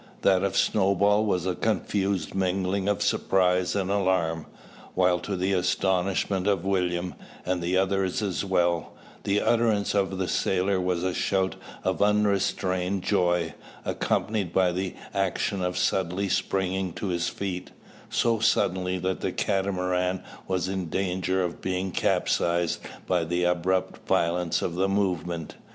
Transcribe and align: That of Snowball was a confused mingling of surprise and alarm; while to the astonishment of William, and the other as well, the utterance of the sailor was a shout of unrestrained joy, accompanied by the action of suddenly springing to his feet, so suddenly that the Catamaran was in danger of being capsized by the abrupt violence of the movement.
That 0.23 0.41
of 0.43 0.57
Snowball 0.57 1.27
was 1.27 1.45
a 1.45 1.53
confused 1.53 2.33
mingling 2.33 2.89
of 2.89 3.03
surprise 3.03 3.75
and 3.75 3.91
alarm; 3.91 4.47
while 4.95 5.19
to 5.19 5.35
the 5.35 5.53
astonishment 5.53 6.47
of 6.47 6.65
William, 6.65 7.13
and 7.45 7.61
the 7.61 7.77
other 7.77 8.03
as 8.03 8.43
well, 8.43 8.93
the 9.25 9.41
utterance 9.41 9.93
of 9.93 10.17
the 10.17 10.27
sailor 10.27 10.81
was 10.81 11.03
a 11.03 11.13
shout 11.13 11.53
of 11.83 12.01
unrestrained 12.01 13.03
joy, 13.03 13.53
accompanied 13.85 14.51
by 14.51 14.71
the 14.71 14.95
action 15.13 15.61
of 15.61 15.77
suddenly 15.77 16.29
springing 16.29 16.93
to 16.93 17.09
his 17.09 17.29
feet, 17.29 17.69
so 18.09 18.39
suddenly 18.39 18.97
that 18.97 19.21
the 19.21 19.31
Catamaran 19.31 20.23
was 20.47 20.67
in 20.67 20.87
danger 20.89 21.43
of 21.43 21.61
being 21.61 21.91
capsized 21.91 22.79
by 23.05 23.23
the 23.23 23.43
abrupt 23.43 24.07
violence 24.07 24.63
of 24.63 24.73
the 24.73 24.89
movement. 24.89 25.57